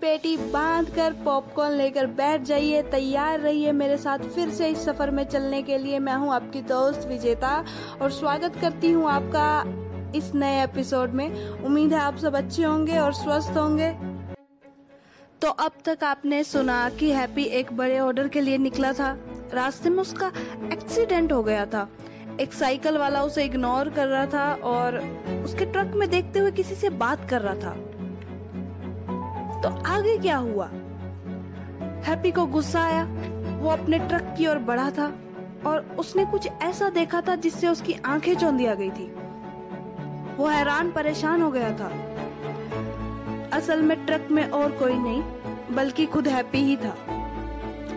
पेटी 0.00 0.36
बाँध 0.36 0.90
कर 0.90 1.12
पॉपकॉर्न 1.24 1.72
लेकर 1.72 2.06
बैठ 2.06 2.42
जाइए, 2.42 2.82
तैयार 2.82 3.40
रहिए 3.40 3.72
मेरे 3.72 3.96
साथ 3.96 4.18
फिर 4.18 4.50
से 4.50 4.68
इस 4.68 4.84
सफ़र 4.84 5.10
में 5.10 5.24
चलने 5.24 5.62
के 5.62 5.78
लिए। 5.78 5.98
मैं 5.98 6.14
हूँ 6.14 6.32
आपकी 6.34 6.60
दोस्त 6.62 7.06
विजेता 7.08 7.64
और 8.02 8.10
स्वागत 8.10 8.56
करती 8.56 8.90
हूँ 8.90 9.08
आपका 9.10 10.12
इस 10.18 10.34
नए 10.34 10.62
एपिसोड 10.64 11.10
में। 11.10 11.28
उम्मीद 11.60 11.92
है 11.92 11.98
आप 11.98 12.16
सब 12.16 12.36
अच्छे 12.36 12.62
होंगे 12.62 12.98
और 12.98 13.12
स्वस्थ 13.12 13.56
होंगे। 13.56 13.90
तो 15.42 15.48
अब 15.48 15.72
तक 15.84 16.04
आपने 16.04 16.44
सुना 16.44 16.88
कि 16.90 17.10
हैप्पी 17.10 17.42
एक 17.42 17.72
बड़े 17.72 17.98
ऑर्डर 17.98 18.28
के 18.28 18.40
लिए 18.40 18.58
निकला 18.58 18.92
था। 18.92 19.16
रास्ते 19.54 19.90
में 19.90 19.98
उसका 19.98 20.32
एक्सीडेंट 20.72 21.32
हो 21.32 21.42
गया 21.42 21.66
था। 21.66 21.88
एक 22.40 22.52
साइकिल 22.52 22.98
वाला 22.98 23.22
उसे 23.22 23.44
इग्नोर 23.44 23.88
कर 23.88 24.06
रहा 24.06 24.26
था 24.26 24.52
और 24.64 24.98
उसके 25.44 25.64
ट्रक 25.64 25.94
में 25.94 26.10
देखते 26.10 26.38
हुए 26.38 26.50
किसी 26.50 26.74
से 26.74 26.90
बात 26.90 27.30
कर 27.30 27.40
रहा 27.40 27.54
था। 27.54 27.87
तो 29.62 29.68
आगे 29.68 30.18
क्या 30.18 30.36
हुआ? 30.36 30.66
हैप्पी 32.04 32.30
को 32.30 32.46
गुस्सा 32.46 32.84
आया। 32.84 33.04
वो 33.58 33.70
अपने 33.70 33.98
ट्रक 33.98 34.34
की 34.38 34.46
ओर 34.46 34.58
बढ़ा 34.58 34.90
था 34.90 35.12
और 35.66 35.96
उसने 35.98 36.24
कुछ 36.24 36.48
ऐसा 36.62 36.88
देखा 36.88 37.20
था 37.20 37.34
जिससे 37.34 37.68
उसकी 37.68 37.92
आँखें 37.92 38.36
चौंधिया 38.36 38.74
गई 38.74 38.90
थी। 38.90 39.14
वो 40.36 40.46
हैरान, 40.46 40.90
परेशान 40.90 41.42
हो 41.42 41.50
गया 41.50 41.70
था। 41.70 41.92
असल 43.52 43.82
में 43.82 44.06
ट्रक 44.06 44.28
में 44.30 44.50
और 44.50 44.72
कोई 44.72 44.94
नहीं, 44.94 45.22
बल्कि 45.74 46.06
खुद 46.06 46.28
हैप्पी 46.28 46.58
ही 46.58 46.76
था। 46.76 46.96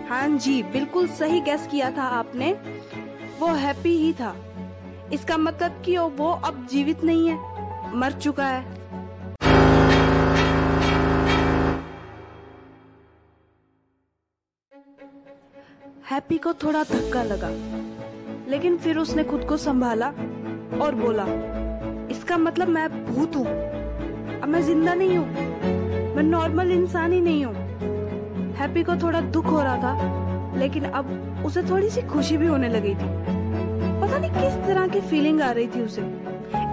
हाँ 0.09 0.27
जी, 0.27 0.63
बिल्कुल 0.63 1.07
सही 1.07 1.41
गैस 1.41 1.67
किया 1.71 1.91
था 1.91 2.03
आपने। 2.03 2.53
वो 3.39 3.47
हैप्पी 3.47 3.97
ही 3.97 4.13
था। 4.13 4.35
इसका 5.13 5.37
मतलब 5.37 5.81
कि 5.85 5.97
वो 5.97 6.31
अब 6.31 6.67
जीवित 6.71 7.03
नहीं 7.03 7.29
है, 7.29 7.39
मर 7.95 8.11
चुका 8.11 8.47
है। 8.47 8.80
हैप्पी 16.11 16.37
को 16.37 16.51
थोड़ा 16.53 16.81
धक्का 16.83 17.21
लगा, 17.23 17.49
लेकिन 18.51 18.75
फिर 18.77 18.97
उसने 18.97 19.23
खुद 19.23 19.43
को 19.43 19.57
संभाला 19.57 20.07
और 20.81 20.95
बोला, 20.95 21.25
इसका 22.11 22.37
मतलब 22.37 22.67
मैं 22.67 22.87
भूत 23.05 23.35
हूँ। 23.35 23.45
अब 23.45 24.47
मैं 24.47 24.61
ज़िंदा 24.61 24.93
नहीं 24.93 25.17
हूँ। 25.17 26.15
मैं 26.15 26.23
नॉर्मल 26.23 26.71
इंसान 26.71 27.13
ही 27.13 27.21
नहीं 27.21 27.45
हूँ। 27.45 27.55
हैप्पी 28.53 28.83
को 28.83 28.95
थोड़ा 28.95 29.21
दुख 29.21 29.45
हो 29.45 29.61
रहा 29.61 29.77
था, 29.77 30.57
लेकिन 30.57 30.83
अब 30.83 31.43
उसे 31.45 31.63
थोड़ी 31.63 31.89
सी 31.89 32.01
खुशी 32.01 32.37
भी 32.37 32.47
होने 32.47 32.69
लगी 32.69 32.93
थी। 32.95 33.09
पता 34.01 34.17
नहीं 34.17 34.31
किस 34.31 34.67
तरह 34.67 34.87
की 34.87 35.01
फीलिंग 35.01 35.41
आ 35.41 35.51
रही 35.51 35.67
थी 35.67 35.81
उसे। 35.81 36.01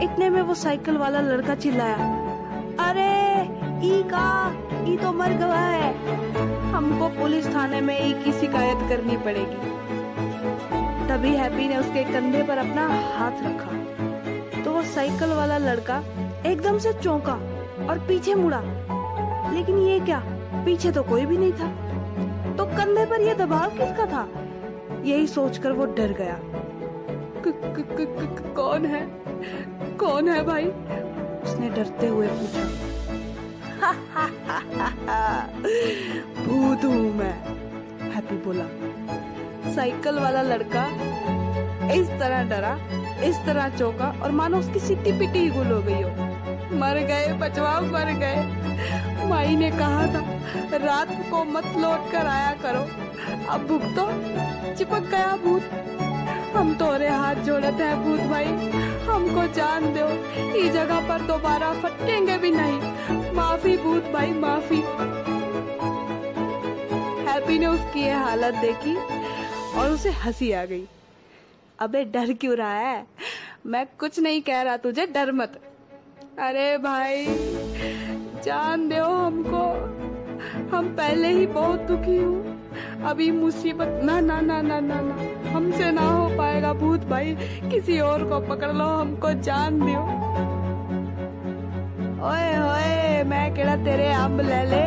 इतने 0.05 0.31
में 0.31 0.43
वो 0.43 0.55
साइकिल 0.57 0.97
वाला 0.97 1.21
लड़का 1.21 1.55
चिल्लाया, 1.55 1.97
अरे, 2.81 3.11
ई 3.89 4.03
का, 4.03 4.29
ई 4.89 4.97
तो 4.97 5.13
मर 5.13 5.33
गया 5.33 5.55
है। 5.55 6.58
पुलिस 7.19 7.55
थाने 7.55 7.81
में 7.81 7.99
एक 7.99 8.17
ही 8.17 8.33
शिकायत 8.33 8.89
करनी 8.89 9.17
पड़ेगी। 9.17 9.79
तभी 11.09 11.31
हैप्पी 11.37 11.69
ने 11.69 11.77
उसके 11.77 12.05
कंधे 12.05 12.43
पर 12.43 12.59
अपना 12.59 12.87
हाथ 12.89 13.33
रखा। 13.43 14.65
तो 14.65 14.73
वो 14.73 14.83
साइकिल 14.83 15.29
वाला 15.29 15.59
लड़का 15.59 16.03
एकदम 16.47 16.79
से 16.79 16.93
चौंका 16.93 17.35
और 17.91 17.99
पीछे 18.09 18.35
मुड़ा। 18.35 18.61
लेकिन 19.53 19.79
ये 19.79 20.01
क्या? 20.01 20.23
पीछे 20.65 20.93
तो 20.93 21.03
कोई 21.03 21.27
भी 21.27 21.39
नहीं 21.39 21.53
था। 21.53 21.69
तो 22.57 22.67
कंधे 22.67 23.07
पर 23.07 23.21
यह 23.21 23.35
दबाव 23.35 23.71
किसका 23.71 24.07
था? 24.07 24.29
यही 25.05 25.27
सोचकर 25.27 25.73
वो 25.73 25.85
डर 25.85 26.13
गया। 26.13 26.39
कौन 28.55 28.87
है? 28.87 29.07
कौन 29.97 30.29
है 30.29 30.45
भाई? 30.45 30.65
उसने 31.45 31.71
डरते 31.71 32.07
हुए 32.07 32.27
पूछा। 32.27 32.98
भूत 36.39 36.85
हूँ 36.85 37.15
मैं। 37.15 37.35
हैप्पी 38.11 38.37
बोला। 38.37 38.65
साइकिल 39.75 40.19
वाला 40.19 40.43
लड़का 40.43 40.85
इस 41.95 42.09
तरह 42.11 42.43
डरा, 42.49 42.75
इस 43.25 43.37
तरह 43.47 43.69
चौका 43.77 44.09
और 44.23 44.31
मानो 44.31 44.59
उसकी 44.59 44.81
सिट्टी 44.81 45.13
पिटी 45.13 45.39
ही 45.39 45.51
गुल 45.51 45.73
हो 45.73 45.81
गई 45.83 46.03
हो। 46.03 46.11
मर 46.79 46.99
गए 47.09 47.33
बचवा 47.33 47.81
मर 47.81 48.13
गए। 48.19 49.27
माई 49.29 49.57
ने 49.57 49.71
कहा 49.71 50.07
था, 50.07 50.21
रात 50.77 51.09
को 51.31 51.45
मत 51.45 51.67
लौट 51.79 52.11
कर 52.13 52.27
आया 52.27 52.53
करो। 52.63 52.83
अब 53.51 53.67
भुगतो 53.67 54.75
चिपक 54.75 55.09
गया 55.11 55.37
भूत। 55.37 55.63
हम 56.57 56.75
तोरे 56.75 57.09
हाथ 57.09 57.35
जोड़ते 57.35 57.85
हैं 57.85 57.97
भूत 58.05 58.21
भाई। 58.31 58.47
हमको 59.11 59.55
जान 59.55 59.95
दो। 59.97 60.07
इस 60.57 60.73
जगह 60.73 61.09
पर 61.09 61.23
दोबारा 61.23 61.73
फटेंगे 61.73 62.39
भी 62.39 62.51
नहीं। 62.51 62.81
माफ़ी 63.33 63.77
भूत 63.77 64.05
भाई, 64.05 64.31
माफ़ी। 64.33 64.83
हैप्पी 67.29 67.59
ने 67.59 67.67
उसकी 67.67 68.01
ये 68.01 68.11
हालत 68.11 68.55
देखी 68.55 68.97
और 69.79 69.91
उसे 69.91 70.11
हँसी 70.11 70.53
आ 70.53 70.65
गई। 70.65 70.85
अबे, 71.79 72.05
डर 72.05 72.33
क्यों 72.33 72.57
रहा 72.57 72.75
है? 72.75 73.07
मैं 73.67 73.87
कुछ 73.99 74.21
नहीं 74.21 74.43
कह 74.43 74.63
रहा, 74.63 74.77
तुझे 74.77 75.07
डर 75.07 75.33
मत। 75.33 75.61
अरे 76.39 76.79
भाई, 76.79 77.27
जान 78.45 78.89
दो 78.89 79.05
हमको। 79.05 79.99
हम 80.77 80.89
पहले 80.97 81.29
ही 81.29 81.47
बहुत 81.47 81.81
दुखी 81.81 82.17
हूँ। 82.17 82.48
अभी 83.05 83.31
मुसीबत, 83.31 84.01
ना 84.05 84.21
ना 84.21 84.41
ना 84.41 84.63
ना 84.63 84.81
ना 84.81 85.01
ना। 85.01 85.51
हमसे 85.51 85.91
ना 85.91 86.03
हो 86.03 86.29
पाएगा 86.39 86.73
भूत 86.73 87.05
भाई। 87.05 87.37
किसी 87.71 87.99
और 88.01 88.25
को 88.25 88.41
पकड़ 88.41 88.73
लो, 88.73 88.85
हमको 88.85 89.33
जान 89.33 89.81
दियो। 89.81 90.01
ओए 92.27 92.49
ओए, 92.59 93.23
मैं 93.25 93.55
केड़ा 93.55 93.77
तेरे 93.77 94.09
अंब 94.09 94.41
ले 94.41 94.63
ले? 94.67 94.83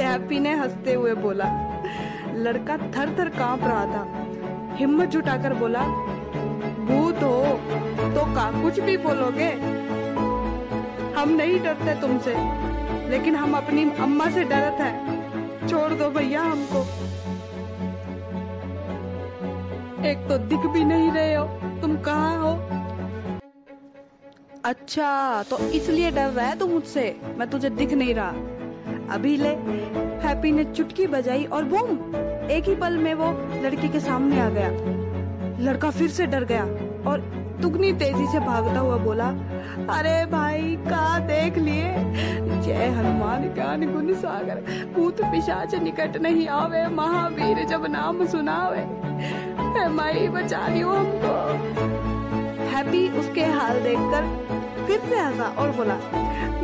हैप्पी 0.00 0.40
ने 0.40 0.54
हँसते 0.54 0.94
हुए 0.94 1.14
बोला। 1.14 1.44
लड़का 2.34 2.76
थर 2.76 3.16
थर 3.18 3.28
काँप 3.28 3.64
रहा 3.64 3.86
था। 3.86 4.26
हिम्मत 4.76 5.08
जुटाकर 5.08 5.54
बोला, 5.54 5.82
भूत 6.88 7.22
हो 7.22 7.44
तो 8.14 8.24
का, 8.34 8.62
कुछ 8.62 8.80
भी 8.80 8.96
बोलोगे? 8.96 9.52
हम 11.16 11.28
नहीं 11.28 11.60
डरते 11.60 12.00
तुमसे, 12.00 12.34
लेकिन 13.10 13.36
हम 13.36 13.56
अपनी 13.56 13.90
अम्मा 13.90 14.30
से 14.30 14.44
डरत 14.44 14.80
है। 14.80 15.68
छोड़ 15.68 15.92
दो 15.92 16.10
भैया 16.10 16.42
हमको। 16.42 17.11
एक 20.02 20.26
तो 20.28 20.36
दिख 20.38 20.66
भी 20.66 20.84
नहीं 20.84 21.10
रहे 21.12 21.34
हो। 21.34 21.44
तुम 21.80 21.96
कहाँ 21.96 22.38
हो? 22.38 22.52
अच्छा 24.64 25.10
तो 25.42 25.58
इसलिए 25.70 26.10
डर 26.10 26.28
रहा 26.28 26.46
है 26.46 26.58
तू 26.58 26.66
मुझसे? 26.66 27.04
मैं 27.38 27.48
तुझे 27.50 27.70
दिख 27.70 27.92
नहीं 27.92 28.14
रहा। 28.14 29.14
अभी 29.14 29.36
ले, 29.36 29.48
हैप्पी 30.26 30.52
ने 30.52 30.64
चुटकी 30.64 31.06
बजाई 31.06 31.44
और 31.44 31.64
बूम, 31.64 31.90
एक 32.50 32.68
ही 32.68 32.74
पल 32.74 32.96
में 32.98 33.12
वो 33.14 33.30
लड़की 33.62 33.88
के 33.88 34.00
सामने 34.00 34.40
आ 34.40 34.48
गया। 34.48 34.68
लड़का 35.60 35.90
फिर 35.90 36.08
से 36.10 36.26
डर 36.26 36.44
गया 36.44 36.64
और 37.10 37.20
दुगनी 37.60 37.92
तेज़ी 37.92 38.26
से 38.26 38.38
भागता 38.40 38.80
हुआ 38.80 38.96
बोला, 38.96 39.28
अरे 39.90 40.24
भाई 40.26 40.76
का 40.78 41.18
देख 41.18 41.58
लिए? 41.58 41.92
जय 42.62 42.86
हनुमान, 42.88 43.42
ज्ञान 43.54 43.92
गुण 43.92 44.12
सागर, 44.14 44.62
भूत 44.94 45.20
पिशाच 45.22 45.74
निकट 45.74 46.16
नहीं 46.16 46.48
आवे, 46.48 46.86
महावीर 46.88 47.64
जब 47.66 47.86
नाम 47.86 48.24
सुनावे। 48.26 48.84
माई 49.92 50.28
बचा 50.28 50.66
लियो 50.68 50.90
हमको। 50.90 51.32
हैप्पी 52.68 53.08
उसके 53.20 53.44
हाल 53.46 53.80
देखकर 53.82 54.22
फिर 54.86 55.00
से 55.00 55.16
हंसा 55.16 55.44
और 55.58 55.70
बोला, 55.70 55.94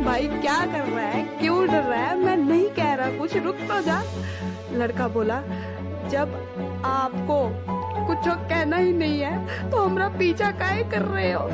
भाई 0.03 0.27
क्या 0.29 0.59
कर 0.67 0.85
रहा 0.85 1.05
है? 1.05 1.23
क्यों 1.39 1.65
डर 1.67 1.83
रहा 1.83 1.99
है? 1.99 2.17
मैं 2.17 2.35
नहीं 2.37 2.69
कह 2.71 2.93
रहा 2.93 3.17
कुछ, 3.17 3.35
रुक 3.37 3.55
तो 3.69 3.81
जा। 3.81 4.01
लड़का 4.73 5.07
बोला, 5.07 5.41
जब 6.09 6.33
आपको 6.85 7.39
कुछ 8.07 8.27
कहना 8.27 8.77
ही 8.77 8.91
नहीं 8.93 9.19
है 9.19 9.69
तो 9.71 9.77
हमारा 9.77 10.07
पीछा 10.09 10.51
काहे 10.51 10.83
कर 10.91 11.01
रहे 11.03 11.31
हो? 11.31 11.47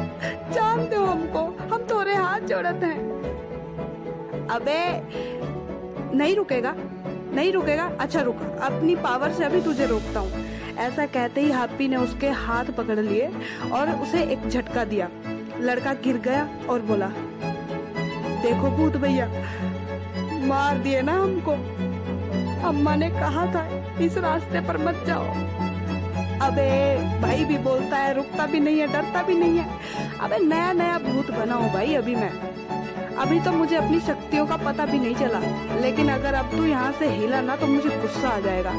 जान 0.54 0.86
दो 0.90 1.04
हमको, 1.06 1.40
हम 1.72 1.86
थोड़े 1.92 2.16
हाथ 2.16 2.48
जोड़त 2.50 2.84
हैं। 2.84 4.48
अबे, 4.50 4.82
नहीं 6.18 6.36
रुकेगा 6.36 6.76
नहीं 7.36 7.52
रुकेगा। 7.54 7.86
अच्छा 8.00 8.22
रुक, 8.22 8.42
अपनी 8.64 8.96
पावर 8.98 9.32
से 9.32 9.44
अभी 9.44 9.62
तुझे 9.62 9.86
रोकता 9.86 10.20
हूँ। 10.20 10.45
ऐसा 10.80 11.06
कहते 11.06 11.42
ही 11.42 11.52
हैप्पी 11.52 11.88
ने 11.88 11.96
उसके 11.98 12.30
हाथ 12.40 12.72
पकड़ 12.78 13.00
लिए 13.00 13.30
और 13.74 13.90
उसे 13.92 14.24
एक 14.24 14.48
झटका 14.50 14.84
दिया। 14.86 15.10
लड़का 15.60 15.94
गिर 16.04 16.18
गया 16.20 16.48
और 16.70 16.82
बोला, 16.82 17.08
देखो 18.42 18.70
भूत 18.72 18.98
भैया, 18.98 19.28
मार 20.48 20.78
दिए 20.78 21.02
ना 21.02 21.14
हमको। 21.14 21.52
अम्मा 22.68 22.96
ने 22.96 23.10
कहा 23.10 23.46
था, 23.46 23.68
इस 24.02 24.18
रास्ते 24.18 24.62
पर 24.68 24.78
मत 24.78 25.04
जाओ। 25.08 25.26
अबे, 26.42 26.70
भाई 27.22 27.46
भी 27.46 27.58
बोलता 27.60 27.98
है, 27.98 28.14
रुकता 28.14 28.46
भी 28.46 28.60
नहीं 28.60 28.80
है, 28.80 28.88
डरता 28.88 29.22
भी 29.24 29.36
नहीं 29.36 29.58
है। 29.58 30.18
अबे 30.22 30.38
नया 30.40 30.72
नया 30.74 30.98
भूत 31.00 31.32
बना 31.32 31.56
हूँ 31.56 31.72
भाई 31.74 31.96
अभी 31.96 32.16
मैं। 32.16 32.32
अभी 33.18 33.40
तो 33.40 33.52
मुझे 33.52 33.76
अपनी 33.76 34.00
शक्तियों 34.00 34.46
का 34.48 34.58
पता 34.58 34.86
भी 34.86 35.00
नहीं 35.00 35.16
चला, 35.16 35.40
लेकिन 35.82 36.10
अगर 36.10 36.34
अब 36.34 36.52
तू 36.52 36.66
यहाँ 36.66 36.92
से 36.92 37.10
हिला 37.10 37.42
ना 37.42 37.56
तो 37.56 37.68
मुझे 37.68 37.90
गुस्सा 37.90 38.30
आ 38.30 38.40
जाएगा। 38.40 38.74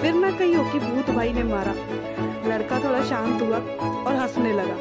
फिर 0.00 0.14
ना 0.14 0.30
कहियो 0.30 0.62
कि 0.64 0.78
भूत 0.78 1.10
भाई 1.10 1.32
ने 1.32 1.42
मारा। 1.42 1.72
लड़का 2.48 2.78
थोड़ा 2.84 3.02
शांत 3.04 3.42
हुआ 3.42 3.58
और 4.04 4.14
हंसने 4.16 4.52
लगा। 4.52 4.74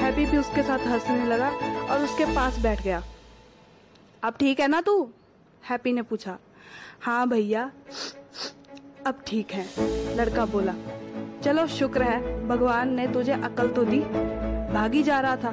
हैप्पी 0.00 0.24
भी 0.26 0.38
उसके 0.38 0.62
साथ 0.62 0.78
हंसने 0.78 1.26
लगा 1.26 1.48
और 1.90 2.02
उसके 2.04 2.24
पास 2.24 2.58
बैठ 2.58 2.82
गया। 2.82 3.02
अब 4.22 4.34
ठीक 4.40 4.60
है 4.60 4.68
ना 4.68 4.80
तू? 4.80 5.10
हैप्पी 5.70 5.92
ने 5.92 6.02
पूछा। 6.02 6.36
हाँ 7.00 7.28
भैया। 7.28 7.70
अब 9.06 9.22
ठीक 9.26 9.52
है, 9.52 9.66
लड़का 10.16 10.44
बोला। 10.46 10.74
चलो 11.44 11.66
शुक्र 11.66 12.02
है, 12.02 12.48
भगवान 12.48 12.94
ने 12.94 13.06
तुझे 13.06 13.32
अकल 13.32 13.68
तो 13.68 13.84
दी। 13.84 14.00
भागी 14.72 15.02
जा 15.02 15.20
रहा 15.20 15.36
था। 15.36 15.50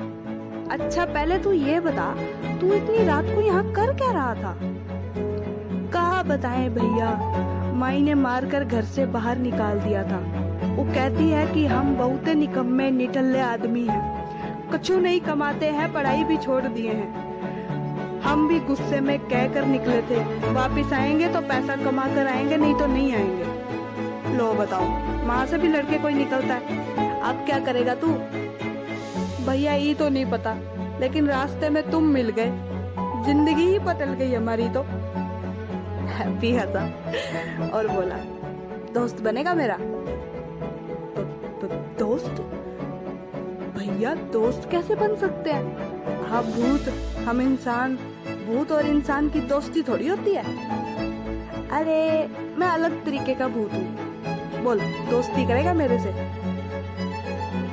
अच्छा 0.71 1.05
पहले 1.05 1.37
तू 1.37 1.51
ये 1.51 1.79
बता, 1.79 2.13
तू 2.59 2.73
इतनी 2.73 3.05
रात 3.05 3.25
को 3.25 3.41
यहाँ 3.41 3.63
कर 3.73 3.93
क्या 3.97 4.11
रहा 4.11 4.35
था? 4.35 4.57
कहा 5.93 6.23
बताएँ 6.23 6.69
भैया? 6.69 7.09
माई 7.79 8.01
ने 8.01 8.13
मारकर 8.13 8.63
घर 8.63 8.83
से 8.83 9.05
बाहर 9.05 9.37
निकाल 9.37 9.79
दिया 9.79 10.03
था। 10.03 10.17
वो 10.75 10.83
कहती 10.85 11.29
है 11.29 11.45
कि 11.47 11.65
हम 11.65 11.95
बहुत 11.95 12.27
निकम्मे, 12.29 12.89
निटल्ले 12.91 13.39
आदमी 13.39 13.85
हैं। 13.85 14.69
कुछ 14.71 14.91
नहीं 14.91 15.19
कमाते 15.19 15.65
हैं, 15.65 15.91
पढ़ाई 15.93 16.23
भी 16.23 16.37
छोड़ 16.37 16.61
दिए 16.63 16.91
हैं। 16.91 18.21
हम 18.21 18.47
भी 18.47 18.59
गुस्से 18.59 18.99
में 18.99 19.17
कह 19.19 19.47
कर 19.47 19.65
निकले 19.65 20.01
थे, 20.01 20.23
वापिस 20.53 20.93
आएँगे 20.93 21.27
तो 21.27 21.41
पैसा 21.41 21.75
कमा 21.75 22.07
कर 22.07 22.27
आएँगे, 22.27 22.57
नहीं 22.57 22.75
तो 22.75 22.87
नहीं 22.87 23.13
आएँगे। 23.13 24.37
लो 24.37 24.53
बताओ 24.53 24.85
वहाँ 25.25 25.45
से 25.45 25.57
भी 25.57 25.67
लड़के 25.67 25.97
कोई 25.97 26.13
निकलता 26.13 26.53
है? 26.53 27.21
अब 27.21 27.45
क्या 27.45 27.59
करेगा 27.59 27.95
तू? 27.95 28.07
भैया, 29.45 29.73
ये 29.73 29.93
तो 29.93 30.09
नहीं 30.09 30.25
पता, 30.25 30.57
लेकिन 30.99 31.27
रास्ते 31.27 31.69
में 31.69 31.83
तुम 31.91 32.03
मिल 32.03 32.29
गए। 32.29 32.51
ज़िंदगी 33.25 33.67
ही 33.67 33.79
बदल 33.79 34.13
गई 34.13 34.33
हमारी 34.33 34.69
तो। 34.69 34.85
हैप्पी 36.25 36.51
हंसा 36.55 37.69
और 37.73 37.87
बोला 37.87 38.15
दोस्त 38.93 39.21
बनेगा 39.21 39.53
मेरा? 39.53 39.75
तो, 39.75 41.23
तो, 41.61 41.67
दोस्त? 41.99 42.41
भैया 43.77 44.13
दोस्त 44.33 44.67
कैसे 44.71 44.95
बन 44.95 45.15
सकते 45.15 45.49
हैं? 45.49 46.27
हाँ 46.29 46.43
भूत 46.43 46.89
हम 47.27 47.41
इंसान 47.41 47.95
भूत 48.47 48.71
और 48.71 48.85
इंसान 48.85 49.29
की 49.29 49.41
दोस्ती 49.41 49.83
थोड़ी 49.83 50.07
होती 50.07 50.33
है। 50.35 50.43
अरे 51.69 52.27
मैं 52.57 52.67
अलग 52.67 53.03
तरीके 53.05 53.35
का 53.35 53.47
भूत 53.47 53.73
हूँ। 53.73 54.63
बोल 54.63 54.79
दोस्ती 55.09 55.45
करेगा 55.47 55.73
मेरे 55.73 55.99
से? 55.99 56.11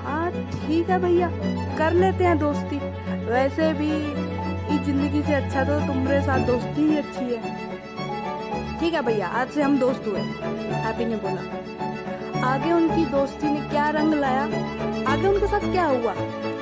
हाँ 0.05 0.31
ठीक 0.31 0.91
है 0.91 0.99
भैया 0.99 1.31
कर 1.79 1.93
लेते 1.93 2.25
हैं 2.25 2.39
दोस्ती। 2.39 2.79
वैसे 3.27 3.73
भी 3.73 3.91
इस 4.75 4.81
ज़िंदगी 4.87 5.23
से 5.23 5.35
अच्छा 5.35 5.65
तो 5.65 5.79
तुम्हारे 5.87 6.21
साथ 6.23 6.47
दोस्ती 6.47 6.83
ही 6.83 6.97
अच्छी 6.97 7.25
है। 7.25 7.76
ठीक 8.81 8.95
है 8.95 9.03
भैया, 9.03 9.27
आज 9.27 9.51
से 9.51 9.63
हम 9.63 9.79
दोस्त 9.79 10.05
हुए। 10.07 10.21
हैप्पी 10.21 11.05
ने 11.05 11.17
बोला। 11.17 11.43
आगे 12.49 12.73
उनकी 12.73 13.05
दोस्ती 13.05 13.47
ने 13.47 13.61
क्या 13.61 13.91
रंग 13.91 14.15
लाया? 14.15 14.43
आगे 15.13 15.29
उनके 15.29 15.47
साथ 15.47 15.61
क्या 15.61 15.87
हुआ? 15.87 16.13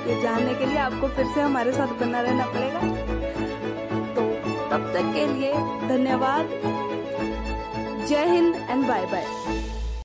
ये 0.07 0.23
जानने 0.23 0.55
के 0.55 0.67
लिए 0.67 0.77
आपको 0.77 1.09
फिर 1.09 1.27
से 1.27 1.41
हमारे 1.41 1.73
साथ 1.73 1.87
बना 1.87 2.21
रहना 2.21 2.47
पड़ेगा। 2.47 2.81
तो 4.15 4.23
तब 4.71 4.93
तक 4.95 5.15
के 5.15 5.27
लिए 5.27 5.53
धन्यवाद। 5.89 6.49
जय 8.07 8.25
हिंद 8.25 8.55
एंड 8.71 8.89
बाय 8.89 9.07
बाय 9.07 9.27